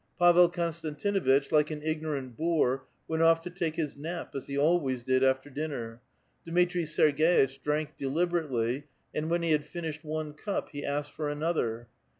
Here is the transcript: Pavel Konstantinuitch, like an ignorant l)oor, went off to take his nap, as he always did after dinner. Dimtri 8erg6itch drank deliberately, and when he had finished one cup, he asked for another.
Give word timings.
Pavel 0.17 0.49
Konstantinuitch, 0.49 1.51
like 1.51 1.69
an 1.69 1.83
ignorant 1.83 2.35
l)oor, 2.39 2.85
went 3.07 3.21
off 3.21 3.39
to 3.41 3.51
take 3.51 3.75
his 3.75 3.95
nap, 3.95 4.33
as 4.33 4.47
he 4.47 4.57
always 4.57 5.03
did 5.03 5.23
after 5.23 5.47
dinner. 5.47 6.01
Dimtri 6.43 6.85
8erg6itch 6.85 7.61
drank 7.61 7.97
deliberately, 7.99 8.85
and 9.13 9.29
when 9.29 9.43
he 9.43 9.51
had 9.51 9.63
finished 9.63 10.03
one 10.03 10.33
cup, 10.33 10.69
he 10.69 10.83
asked 10.83 11.11
for 11.11 11.29
another. 11.29 11.87